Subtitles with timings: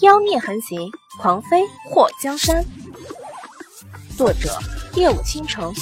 [0.00, 2.64] 妖孽横行，狂飞祸江山。
[4.16, 4.56] 作者：
[4.94, 5.74] 夜舞倾城，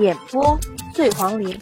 [0.00, 0.58] 演播：
[0.92, 1.56] 醉黄林。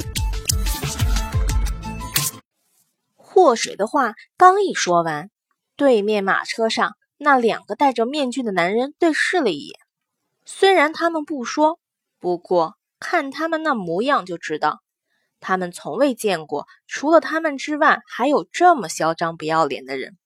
[3.16, 5.28] 祸水的话刚一说完，
[5.76, 9.78] 对面马车上那两个戴着面具的男人对视了一眼。
[10.46, 11.78] 虽然他们不说，
[12.18, 14.78] 不过看他们那模样就知道，
[15.38, 20.16] 他们从未见过除了他们之外还有这么嚣张不要脸的人。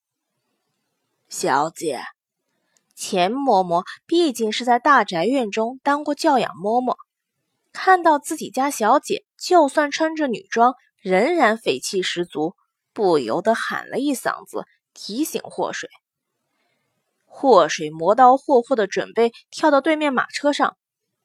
[1.30, 2.00] 小姐，
[2.95, 6.96] 钱嬷嬷毕竟是在大宅院中当过教养嬷嬷，
[7.70, 12.54] 看到自己家小姐就算穿着女装，仍然匪气十足，
[12.95, 14.64] 不由得喊了一嗓子，
[14.95, 15.91] 提醒祸水。
[17.27, 20.79] 祸水磨刀霍霍的准备跳到对面马车上，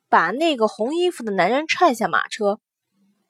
[0.09, 2.59] 把那个红衣服的男人踹下马车。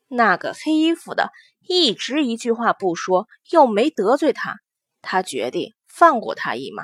[0.07, 1.29] 那个黑衣服的
[1.67, 4.55] 一直一句话不说，又没得罪他，
[5.03, 5.75] 他决定。
[5.95, 6.83] 放过他一马。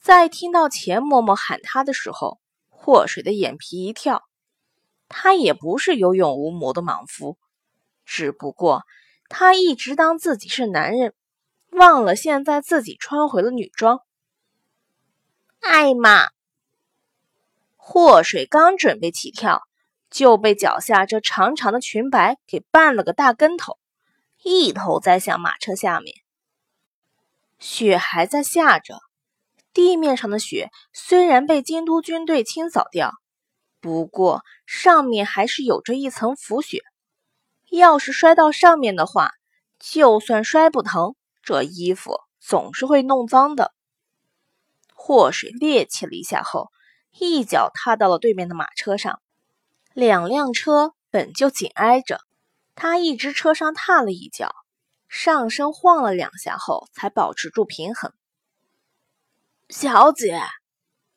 [0.00, 4.22] 在听到钱嬷嬷喊他的时候，祸水的眼皮一跳。
[5.06, 7.36] 他也不是有勇无谋的莽夫，
[8.06, 8.84] 只不过
[9.28, 11.14] 他一直当自己是男人，
[11.72, 14.00] 忘了现在自己穿回了女装。
[15.60, 16.28] 艾玛，
[17.76, 19.62] 祸水刚准备起跳，
[20.10, 23.78] 就被脚下这长长的裙摆给绊了个大跟头，
[24.42, 26.25] 一头栽向马车下面。
[27.58, 29.00] 雪还在下着，
[29.72, 33.12] 地面上的雪虽然被京都军队清扫掉，
[33.80, 36.82] 不过上面还是有着一层浮雪。
[37.70, 39.30] 要是摔到上面的话，
[39.78, 43.72] 就算摔不疼，这衣服总是会弄脏的。
[44.94, 46.70] 祸水趔趄了一下后，
[47.18, 49.20] 一脚踏到了对面的马车上。
[49.92, 52.20] 两辆车本就紧挨着，
[52.74, 54.54] 他一只车上踏了一脚。
[55.08, 58.12] 上身晃了两下后，才保持住平衡。
[59.68, 60.40] 小姐，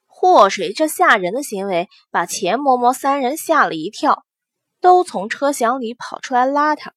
[0.08, 4.25] 祸水这吓人的行为把钱嬷嬷三人吓了一跳，
[4.81, 6.94] 都从车厢里跑出来拉他。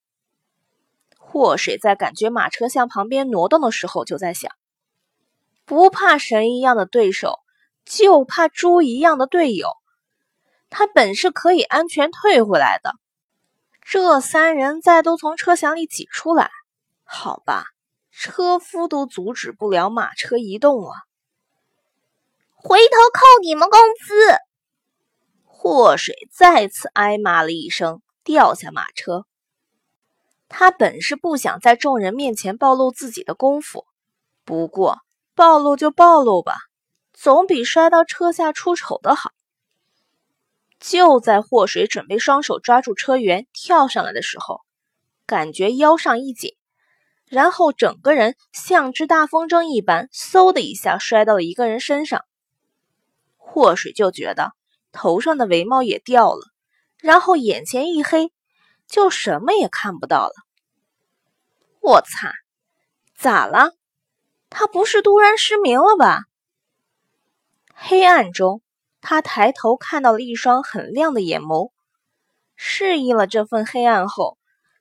[1.18, 4.52] 祸水在感觉马车向旁边挪动的时候，就在想：
[5.64, 7.38] 不怕神一样的对手，
[7.84, 9.68] 就怕猪一样的队友。
[10.68, 12.94] 他本是可以安全退回来的，
[13.82, 16.50] 这三人再都从车厢里挤出来。
[17.14, 17.66] 好吧，
[18.10, 21.02] 车夫都阻止不了马车移动啊！
[22.54, 24.14] 回头扣你们工资！
[25.44, 29.26] 祸水再次挨骂了一声，掉下马车。
[30.48, 33.84] 他本是不想在众人面前暴露自己的功夫，
[34.44, 34.98] 不过
[35.34, 36.56] 暴露就暴露吧，
[37.12, 39.32] 总比摔到车下出丑的好。
[40.80, 44.62] 就在祸水准备双手抓住车辕跳上来的时候，
[45.26, 46.56] 感觉腰上一紧。
[47.32, 52.26] 然后整个人像只大风筝一般，嗖的一下摔到了一个人身上。
[53.38, 54.52] 祸水就觉得
[54.92, 56.42] 头上的帷帽也掉了，
[56.98, 58.30] 然后眼前一黑，
[58.86, 60.34] 就什么也看不到了。
[61.80, 62.34] 我擦，
[63.16, 63.72] 咋了？
[64.50, 66.24] 他不是突然失明了吧？
[67.72, 68.60] 黑暗中，
[69.00, 71.70] 他抬头看到了一双很亮的眼眸。
[72.56, 74.36] 适应了这份黑暗后，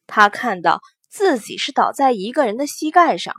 [0.06, 0.82] 他看到。
[1.12, 3.36] 自己是倒在一个人的膝盖上，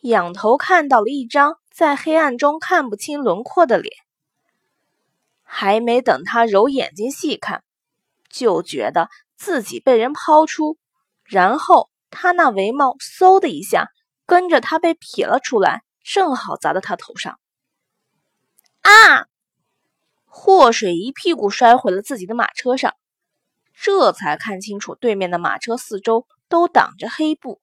[0.00, 3.94] 仰头看到了一张在黑暗中看不清轮廓的脸。
[5.42, 7.64] 还没等他揉眼睛细看，
[8.28, 10.76] 就觉得自己被人抛出，
[11.24, 13.88] 然后他那帷帽嗖的一下
[14.26, 17.38] 跟着他被撇了出来，正好砸到他头上。
[18.82, 19.24] 啊！
[20.26, 22.94] 祸水一屁股摔回了自己的马车上，
[23.74, 26.26] 这才看清楚对面的马车四周。
[26.52, 27.62] 都挡着黑布，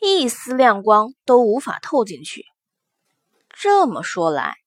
[0.00, 2.44] 一丝亮光都无法透进去。
[3.48, 4.58] 这么说来，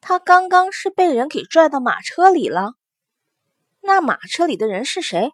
[0.00, 2.72] 他刚刚是被人给拽到马车里了。
[3.82, 5.32] 那马车里的人是谁？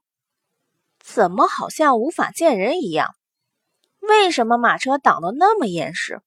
[0.99, 3.15] 怎么好像无法见人一样？
[4.01, 6.21] 为什么马车挡得那么严实？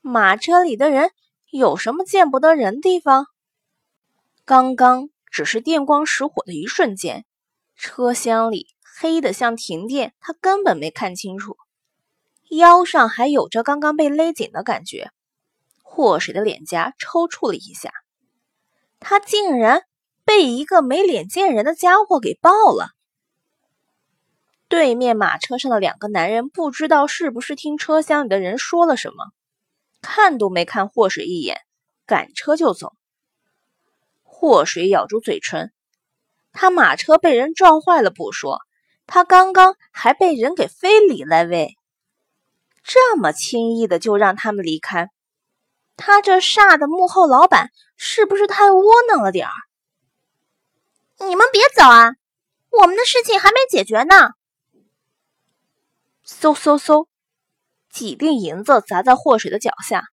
[0.00, 1.10] 马车里的人
[1.50, 3.26] 有什么见不得人地方？
[4.44, 7.24] 刚刚只是电光石火的一瞬间，
[7.74, 8.68] 车厢里。
[9.02, 11.56] 黑的像停电，他根本没看清楚，
[12.50, 15.10] 腰上还有着刚刚被勒紧的感觉。
[15.82, 17.90] 祸水的脸颊抽搐了一下，
[18.98, 19.84] 他竟然
[20.26, 22.90] 被一个没脸见人的家伙给抱了。
[24.68, 29.32] 对面马车上的两个男人不知道是不是听车厢里的人说了什么，
[30.02, 31.62] 看都没看祸水一眼，
[32.04, 32.92] 赶车就走。
[34.22, 35.72] 祸水咬住嘴唇，
[36.52, 38.60] 他马车被人撞坏了不说。
[39.12, 41.76] 他刚刚还被人给非礼了喂！
[42.84, 45.10] 这么轻易的就让他们离开，
[45.96, 49.52] 他这煞的幕后老板是不是太窝囊了点儿？
[51.26, 52.12] 你们别走啊，
[52.70, 54.30] 我们的事情还没解决呢。
[56.24, 57.08] 嗖嗖嗖，
[57.90, 60.04] 几锭银子砸在祸水的脚下，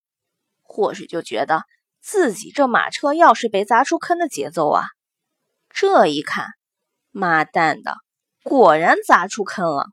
[0.64, 1.62] 祸水就觉得
[2.02, 4.86] 自己这马车要是被砸出坑的节奏啊！
[5.70, 6.48] 这一看，
[7.12, 7.98] 妈蛋的，
[8.48, 9.88] 果然砸出坑了！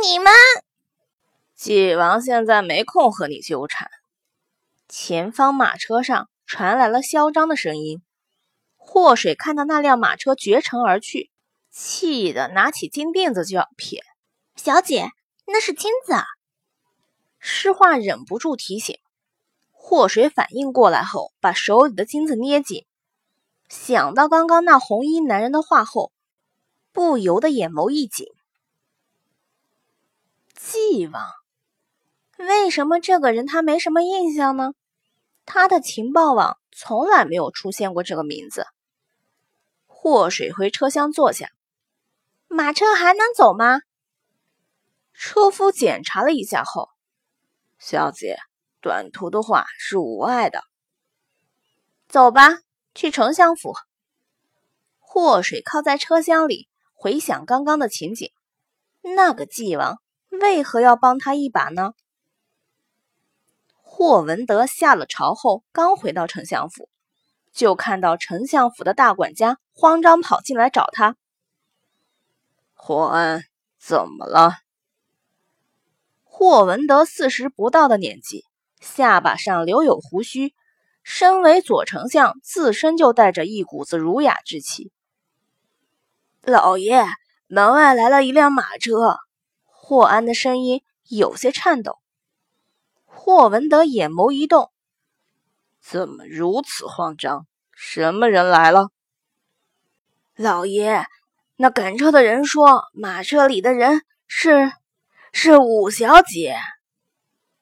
[0.00, 0.32] 你们，
[1.54, 3.90] 纪王现在没空和你纠缠。
[4.88, 8.00] 前方马车上传来了嚣张的声音。
[8.78, 11.30] 祸水看到那辆马车绝尘而去，
[11.70, 14.02] 气得拿起金锭子就要撇。
[14.56, 15.10] 小姐，
[15.46, 16.24] 那是金子啊！
[17.38, 18.98] 诗画忍不住提醒。
[19.70, 22.86] 祸水反应过来后，把手里的金子捏紧。
[23.68, 26.11] 想到刚刚那红衣男人的话后，
[26.92, 28.26] 不由得眼眸一紧。
[30.54, 31.24] 纪王，
[32.38, 34.74] 为什么这个人他没什么印象呢？
[35.44, 38.66] 他的情报网从来没有出现过这个名字。
[39.86, 41.50] 祸水回车厢坐下，
[42.46, 43.80] 马车还能走吗？
[45.14, 46.88] 车夫检查了一下后，
[47.78, 48.38] 小姐，
[48.80, 50.62] 短途的话是无碍的。
[52.08, 52.58] 走吧，
[52.94, 53.74] 去丞相府。
[54.98, 56.68] 祸水靠在车厢里，
[57.02, 58.30] 回想刚刚的情景。
[59.00, 60.00] 那个纪王
[60.30, 61.94] 为何要帮他一把呢？
[63.82, 66.88] 霍文德下了朝后，刚回到丞相府，
[67.52, 71.16] 就看到丞相府的大管家慌张跑进来找他。
[72.74, 73.42] 霍恩，
[73.80, 74.58] 怎么了？
[76.22, 78.44] 霍文德四十不到的年纪，
[78.80, 80.54] 下巴上留有胡须，
[81.02, 84.92] 身为左丞相，自身就带着一股子儒雅之气。
[86.42, 87.04] 老爷，
[87.46, 89.18] 门外来了一辆马车。
[89.64, 92.00] 霍安的声音有些颤抖。
[93.04, 94.72] 霍文德眼眸一动，
[95.80, 97.46] 怎么如此慌张？
[97.72, 98.90] 什么人来了？
[100.34, 101.04] 老爷，
[101.54, 104.72] 那赶车的人说，马车里的人是。
[105.34, 106.56] 是五小姐。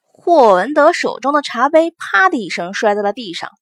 [0.03, 3.53] 霍文德手中的茶杯啪的一声摔在了地上，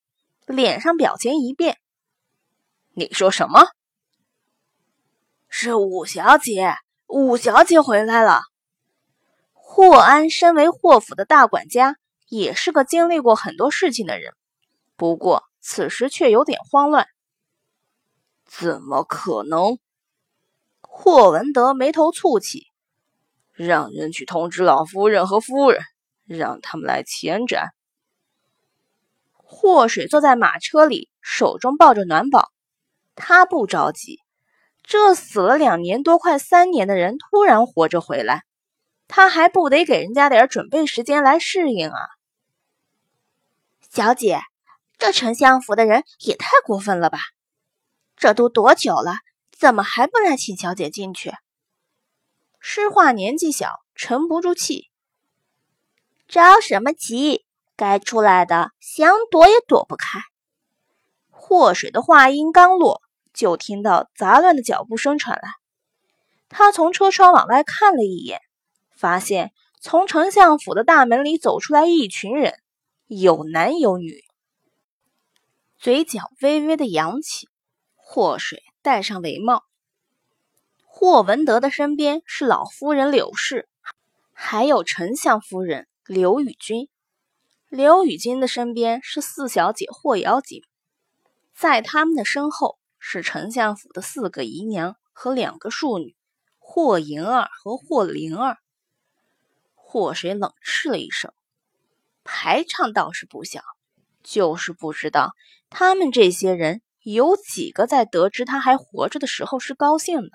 [0.46, 1.76] 脸上表情一变。
[2.94, 3.66] 你说什么？
[5.48, 6.74] 是五小姐，
[7.06, 8.42] 五小姐回来了。
[9.52, 11.96] 霍安身为霍府的大管家，
[12.28, 14.34] 也是个经历过很多事情的人，
[14.96, 17.06] 不过此时却有点慌乱。
[18.44, 19.78] 怎么可能？
[20.80, 22.66] 霍文德眉头蹙起。
[23.54, 25.82] 让人去通知老夫人和夫人，
[26.26, 27.70] 让他们来前斩。
[29.32, 32.52] 祸水坐在马车里，手中抱着暖宝，
[33.16, 34.20] 他不着急。
[34.88, 38.44] 这死了两年多、快三年的人突然活着回来，
[39.06, 42.00] 他还不得给人家点准备时间来适应啊？
[43.90, 44.40] 小姐，
[44.96, 47.18] 这丞相府的人也太过分了吧？
[48.16, 49.16] 这都多久了，
[49.52, 51.34] 怎么还不来请小姐进去？
[52.58, 54.88] 诗画年纪小，沉不住气。
[56.26, 57.44] 着什么急？
[57.76, 60.20] 该出来的想躲也躲不开。
[61.28, 63.02] 祸水的话音刚落，
[63.38, 65.48] 就听到杂乱的脚步声传来。
[66.48, 68.40] 他从车窗往外看了一眼，
[68.96, 72.54] 发现从丞相府的大门里走出来一群人，
[73.06, 74.24] 有男有女，
[75.78, 77.48] 嘴角微微的扬起。
[77.94, 79.62] 祸水戴上帷帽。
[80.84, 83.68] 霍文德的身边是老夫人柳氏，
[84.32, 86.88] 还有丞相夫人刘雨君。
[87.68, 90.62] 刘雨君的身边是四小姐霍瑶锦，
[91.54, 92.78] 在他们的身后
[93.10, 96.14] 是丞相府的四个姨娘和两个庶女
[96.58, 98.58] 霍银儿和霍灵儿。
[99.74, 101.32] 霍水冷嗤了一声，
[102.22, 103.62] 排场倒是不小，
[104.22, 105.32] 就是不知道
[105.70, 110.32] 他们这些人有几个在得知他还活着的时候是高兴的。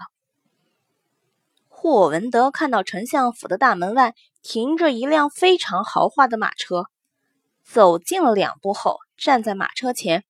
[1.69, 6.85] 霍文德看到丞相府的大门外停着一辆非常豪华的马车，
[7.63, 10.25] 走近了两步后，站在马车前。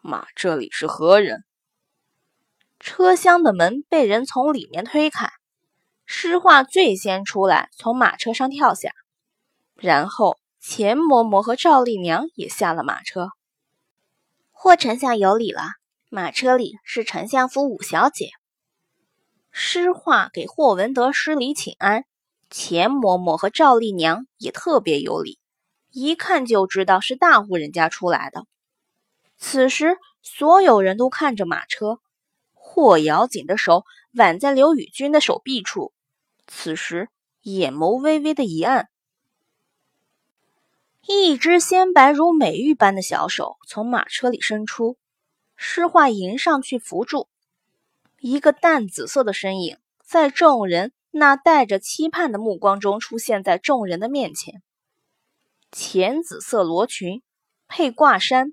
[0.00, 1.44] 马这里是何人？
[2.78, 5.28] 车厢的门被人从里面推开，
[6.06, 8.92] 诗画最先出来，从马车上跳下，
[9.74, 13.30] 然后钱嬷嬷和赵丽娘也下了马车。
[14.52, 15.62] 霍丞相有礼了，
[16.08, 18.30] 马车里是丞相府五小姐。
[19.50, 22.04] 诗画给霍文德施礼请安，
[22.50, 25.40] 钱嬷嬷和赵丽娘也特别有礼，
[25.90, 28.44] 一看就知道是大户人家出来的。
[29.38, 32.00] 此时，所有人都看着马车，
[32.52, 35.92] 霍瑶锦的手挽在刘宇君的手臂处，
[36.46, 37.08] 此时
[37.42, 38.88] 眼眸微微的一暗。
[41.06, 44.98] 一只鲜白如美玉般的小手从马车里伸出，
[45.56, 47.28] 诗画迎上去扶住。
[48.18, 54.62] 一个淡紫色的身影，在众人那带着期盼的目光中出现在众人的面前。
[55.70, 57.22] 浅紫色罗裙
[57.68, 58.52] 配挂衫，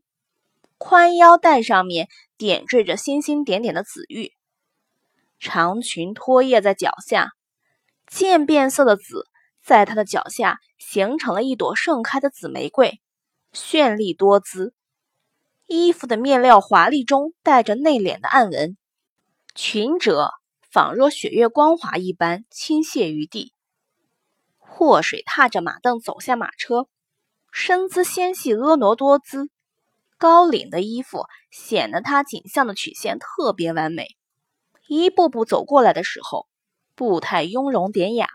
[0.78, 4.34] 宽腰带上面点缀着星星点点的紫玉，
[5.40, 7.32] 长裙拖曳在脚下，
[8.08, 9.28] 渐变色的紫。
[9.64, 13.02] 在她的脚下形成了一朵盛开的紫玫瑰，
[13.52, 14.76] 绚丽多姿。
[15.66, 18.78] 衣服的面料华丽中带着内敛的暗纹，
[19.56, 20.30] 裙褶
[20.70, 23.54] 仿若雪月光滑一般倾泻于地。
[24.60, 26.88] 祸水踏着马凳走下马车，
[27.52, 29.50] 身姿纤细婀娜多姿，
[30.26, 34.08] 高领的衣服显得他颈项的曲线特别完美。
[34.88, 36.48] 一步步走过来的时候，
[36.96, 38.28] 步态雍容典雅。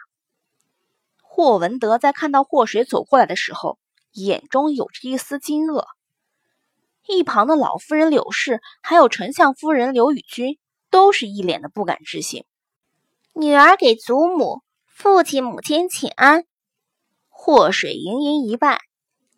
[1.20, 3.76] 霍文德在看到祸水走过来的时候，
[4.12, 5.84] 眼中有着一丝惊愕。
[7.08, 12.44] 一旁的老夫人柳氏，还有丞相夫人刘宇君，都是一脸的不敢置信。
[13.32, 16.44] 女儿给祖母、父亲、母亲请安。
[17.28, 18.80] 祸水盈盈一拜，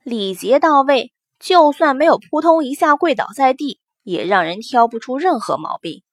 [0.03, 6.05] 礼节到位，就算没有扑通一下跪倒在地，也让人挑不出任何毛病。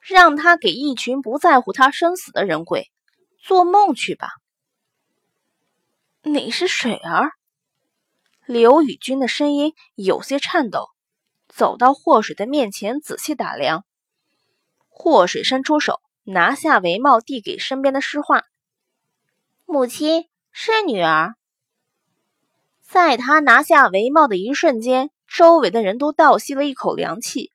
[0.00, 2.90] 让他给一群不在乎他生死的人跪，
[3.38, 4.30] 做梦去吧！
[6.22, 7.32] 你是水儿？
[8.46, 10.88] 刘宇君的声音有些颤抖，
[11.48, 13.84] 走到祸水的面前，仔细打量。
[14.88, 18.44] 祸水伸出手，拿下帷帽，递给身边的诗画。
[19.66, 21.34] 母亲是女儿。
[22.86, 27.50] 在他拿下帷帽的一瞬间，周围的人都倒吸了一口凉气。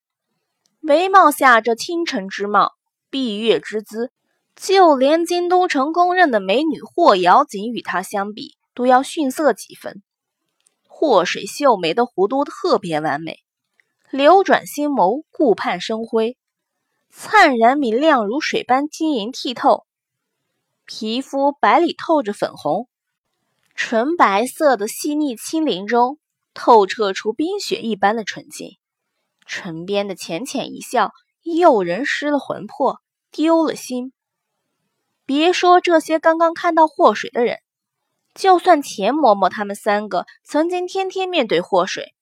[0.81, 2.73] 帷帽下这倾城之貌，
[3.09, 4.11] 闭月之姿，
[4.55, 8.55] 就连京都城公认的美女霍瑶锦与她相比。
[8.73, 10.01] 都要逊色几分。
[10.87, 13.39] 祸水秀眉的弧度特别完美，
[14.09, 16.37] 流转星眸顾盼生辉，
[17.09, 19.85] 灿然明亮如水般晶莹剔透。
[20.85, 22.87] 皮肤白里透着粉红，
[23.75, 26.19] 纯白色的细腻轻灵中
[26.53, 28.77] 透彻出冰雪一般的纯净。
[29.45, 31.11] 唇边的浅浅一笑，
[31.43, 32.99] 诱人失了魂魄，
[33.31, 34.13] 丢了心。
[35.25, 37.57] 别说这些刚刚看到祸水的人。
[38.33, 42.13] 就算钱嬷嬷他们三个曾经天天面对祸水，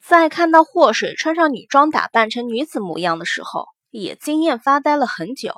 [0.00, 5.54] 在看到祸水穿上女装打扮成女子模样的时候，也惊艳发呆了很久。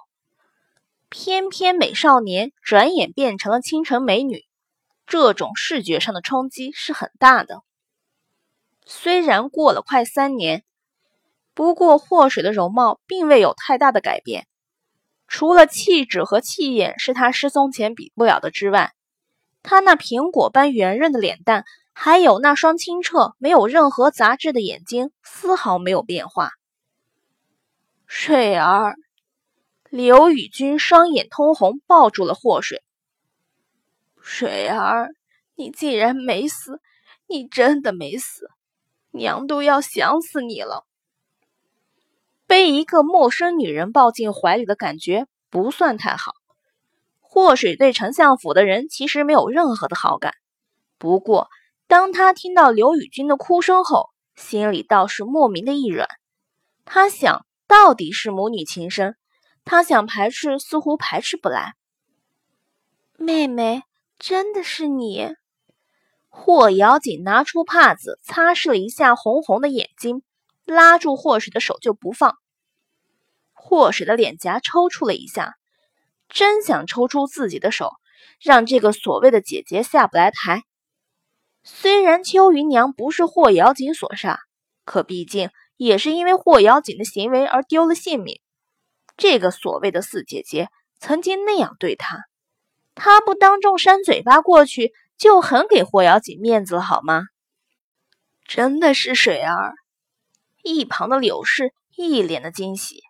[1.11, 4.47] 偏偏美少年转眼变成了倾城美女，
[5.07, 7.63] 这种视觉上的冲击是很大的。
[8.85, 10.65] 虽然过了快三年，
[11.55, 14.47] 不过祸水的容貌并未有太大的改变，
[15.29, 18.93] 除了气质和气焰是他失踪前比不了的之外。
[19.63, 26.51] 他那苹果般圆润的脸蛋，还有那双清澈、没有任何杂质的眼睛，丝毫没有变化。
[28.07, 28.97] 水儿，
[29.89, 32.83] 刘宇君双眼通红，抱住了祸水。
[34.23, 35.11] 水儿，
[35.57, 36.81] 你既然没死，
[37.27, 38.49] 你真的没死，
[39.11, 40.87] 娘都要想死你了。
[42.47, 46.33] 被一个陌生女人抱进怀里的感觉不算太好。
[47.21, 50.35] 祸水对丞相府的人其实没有任何的好感，
[50.99, 51.49] 不过
[51.87, 56.07] 当他听到刘宇君的哭声后，心里倒是莫名的一软。
[56.85, 59.17] 他想到底是母女情深，
[59.65, 61.75] 他想排斥似乎排斥不来。
[63.17, 63.83] 妹妹，
[64.23, 65.35] 真的是你？
[66.29, 70.23] 霍瑶锦拿出帕子擦拭了一下红红的眼睛，
[70.65, 72.37] 拉住霍水的手就不放。
[73.53, 75.57] 霍水的脸颊抽搐了一下。
[76.29, 77.91] 真想抽出自己的手，
[78.41, 80.63] 让这个所谓的姐姐下不来台。
[81.65, 84.39] 虽然秋云娘不是霍瑶锦所杀，
[84.85, 88.41] 可毕竟也是因为霍瑶锦的行为而丢了性命。
[89.17, 90.69] 这个所谓的四姐姐
[91.01, 92.21] 曾经那样对她，
[92.95, 97.25] 她不当众扇嘴巴过去，就很给霍瑶锦面子了，好吗？
[98.45, 99.75] 真的是水儿。
[100.63, 103.03] 一旁的柳氏一脸的惊喜。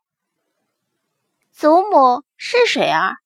[1.51, 3.17] 祖母是水儿，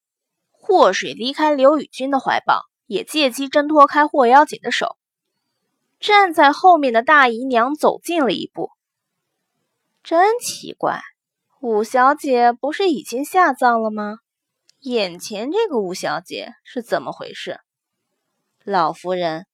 [0.51, 4.97] 祸水离开刘宇君的怀抱，也借机挣脱开霍妖锦的手。
[6.01, 8.71] 站在后面的大姨娘走近了一步。
[10.03, 11.01] 真奇怪，
[11.61, 14.19] 五小姐不是已经下葬了吗？
[14.81, 17.61] 眼前这个吴小姐是怎么回事？
[18.63, 19.47] 老夫人，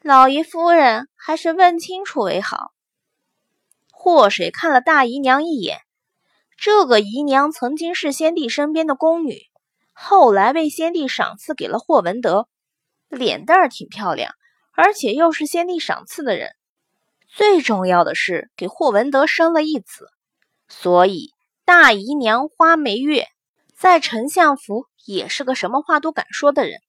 [0.00, 2.72] 老爷夫人，还是问清楚为好。
[3.90, 5.80] 祸水看了大姨娘一眼。
[6.56, 9.42] 这个姨娘曾经是先帝身边的宫女，
[9.92, 12.48] 后来被先帝赏赐给了霍文德，
[13.08, 14.34] 脸蛋儿挺漂亮，
[14.72, 16.54] 而且又是先帝赏赐的人。
[17.28, 20.08] 最重要的是给霍文德生了一子，
[20.68, 21.32] 所以
[21.64, 23.26] 大姨娘花眉月
[23.84, 26.80] 在丞相府也是个什么话都敢说的人。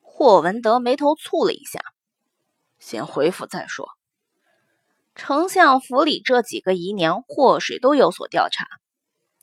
[0.00, 1.80] 霍文德眉头蹙了一下，
[2.80, 3.86] 先回府再说。
[5.14, 8.66] 丞相府里这几个姨娘，祸水都有所调查。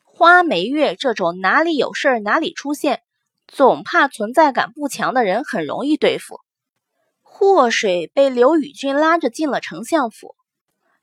[0.04, 3.02] 花眉月这种哪里有事儿哪里出现，
[3.48, 6.42] 总怕存在感不强的人很容易对付。
[7.22, 10.36] 祸水被刘宇君拉着进了丞相府，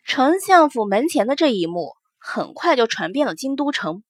[0.05, 4.03] 丞相府门前的这一幕很快就传遍了京都城。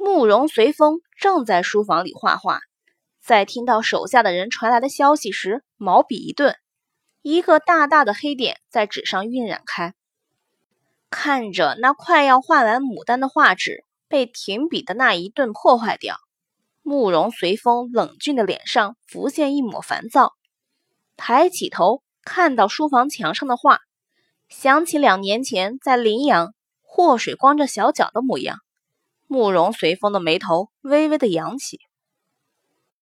[0.00, 2.60] 慕容随风正在书房里画画，
[3.20, 6.56] 在听到手下的人传来的消息时，毛笔一顿。
[7.20, 9.94] 一个大大的黑点在纸上晕染开，
[11.10, 16.16] 看着那快要画完牡丹的画纸被停笔的那一顿破坏掉，
[16.82, 20.34] 慕容随风冷峻的脸上浮现一抹烦躁。
[21.16, 23.80] 抬起头，看到书房墙上的画，
[24.48, 28.60] 想起两年前在临阳祸水光着小脚的模样，
[29.28, 31.87] 慕容随风的眉头微微的扬起。